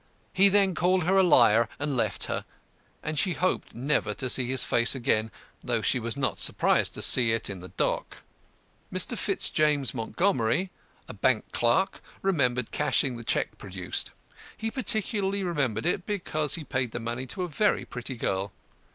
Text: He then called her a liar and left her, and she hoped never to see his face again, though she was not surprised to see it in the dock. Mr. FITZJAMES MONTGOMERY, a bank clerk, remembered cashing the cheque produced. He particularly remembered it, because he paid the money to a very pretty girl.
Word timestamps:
He 0.33 0.49
then 0.49 0.73
called 0.73 1.03
her 1.03 1.15
a 1.15 1.21
liar 1.21 1.69
and 1.77 1.95
left 1.95 2.23
her, 2.23 2.43
and 3.03 3.19
she 3.19 3.33
hoped 3.33 3.75
never 3.75 4.15
to 4.15 4.31
see 4.31 4.47
his 4.47 4.63
face 4.63 4.95
again, 4.95 5.29
though 5.63 5.83
she 5.83 5.99
was 5.99 6.17
not 6.17 6.39
surprised 6.39 6.95
to 6.95 7.03
see 7.03 7.33
it 7.33 7.51
in 7.51 7.59
the 7.61 7.67
dock. 7.67 8.17
Mr. 8.91 9.15
FITZJAMES 9.15 9.93
MONTGOMERY, 9.93 10.71
a 11.07 11.13
bank 11.13 11.51
clerk, 11.51 12.01
remembered 12.23 12.71
cashing 12.71 13.15
the 13.15 13.23
cheque 13.23 13.59
produced. 13.59 14.09
He 14.57 14.71
particularly 14.71 15.43
remembered 15.43 15.85
it, 15.85 16.07
because 16.07 16.55
he 16.55 16.63
paid 16.63 16.93
the 16.93 16.99
money 16.99 17.27
to 17.27 17.43
a 17.43 17.47
very 17.47 17.85
pretty 17.85 18.15
girl. 18.17 18.51